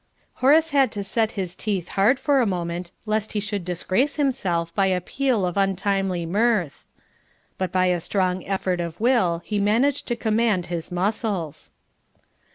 [0.41, 4.73] Horace had to set his teeth hard for a moment, lest he should disgrace himself
[4.73, 6.87] by a peal of untimely mirth
[7.59, 11.69] but by a strong effort of will he managed to command his muscles.